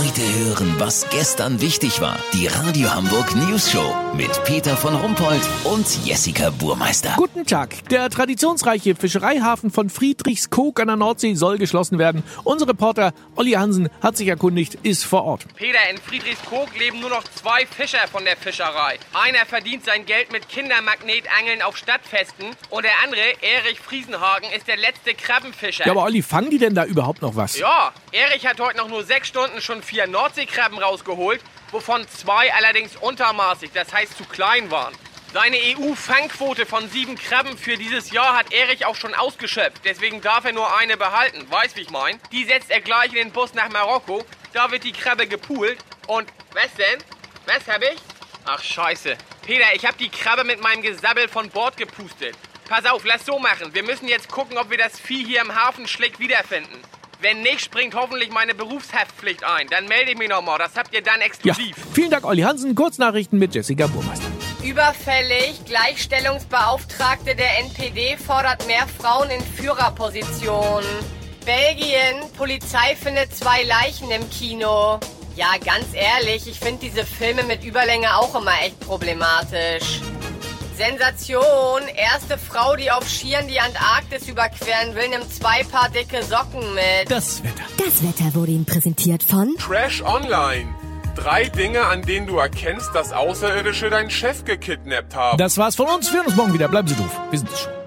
[0.00, 2.18] Heute hören, was gestern wichtig war.
[2.32, 7.12] Die Radio Hamburg News Show mit Peter von Rumpold und Jessica Burmeister.
[7.18, 7.86] Guten Tag.
[7.90, 12.22] Der traditionsreiche Fischereihafen von Friedrichskoog an der Nordsee soll geschlossen werden.
[12.44, 15.44] Unser Reporter Olli Hansen hat sich erkundigt, ist vor Ort.
[15.54, 18.98] Peter, in Friedrichskoog leben nur noch zwei Fischer von der Fischerei.
[19.12, 24.78] Einer verdient sein Geld mit Kindermagnetangeln auf Stadtfesten und der andere, Erich Friesenhagen, ist der
[24.78, 25.84] letzte Krabbenfischer.
[25.84, 27.58] Ja, aber Olli, fangen die denn da überhaupt noch was?
[27.58, 31.42] Ja, Erich hat heute noch nur sechs Stunden schon vier Nordseekrabben rausgeholt,
[31.72, 34.94] wovon zwei allerdings untermaßig, das heißt zu klein waren.
[35.32, 39.82] Seine EU-Fangquote von sieben Krabben für dieses Jahr hat Erich auch schon ausgeschöpft.
[39.84, 41.44] Deswegen darf er nur eine behalten.
[41.50, 42.20] Weiß, wie ich mein?
[42.30, 44.24] Die setzt er gleich in den Bus nach Marokko.
[44.52, 45.78] Da wird die Krabbe gepoolt.
[46.06, 47.02] Und was denn?
[47.46, 47.98] Was hab ich?
[48.44, 49.16] Ach, scheiße.
[49.44, 52.36] Peter, ich hab die Krabbe mit meinem Gesabbel von Bord gepustet.
[52.68, 53.74] Pass auf, lass so machen.
[53.74, 56.80] Wir müssen jetzt gucken, ob wir das Vieh hier im Hafen schlick wiederfinden.
[57.22, 59.66] Wenn nicht, springt hoffentlich meine Berufshaftpflicht ein.
[59.68, 60.58] Dann melde ich mich nochmal.
[60.58, 61.76] Das habt ihr dann Ja, exklusiv.
[61.92, 62.74] vielen Dank, Olli Hansen.
[62.74, 64.26] Kurznachrichten mit Jessica Burmeister.
[64.62, 65.60] Überfällig.
[65.66, 70.88] Gleichstellungsbeauftragte der NPD fordert mehr Frauen in Führerpositionen.
[71.44, 72.22] Belgien.
[72.38, 74.98] Polizei findet zwei Leichen im Kino.
[75.36, 80.00] Ja, ganz ehrlich, ich finde diese Filme mit Überlänge auch immer echt problematisch.
[80.80, 81.82] Sensation.
[81.94, 87.10] Erste Frau, die auf Skiern die Antarktis überqueren will, nimmt zwei Paar dicke Socken mit.
[87.10, 87.64] Das Wetter.
[87.76, 90.74] Das Wetter wurde Ihnen präsentiert von Trash Online.
[91.16, 95.36] Drei Dinge, an denen du erkennst, dass Außerirdische deinen Chef gekidnappt haben.
[95.36, 96.10] Das war's von uns.
[96.10, 96.68] Wir hören uns morgen wieder.
[96.68, 97.10] Bleiben Sie doof.
[97.30, 97.79] Wir sind es schon.